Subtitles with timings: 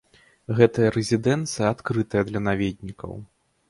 [0.59, 3.11] Гэтая рэзідэнцыя адкрытая для наведнікаў.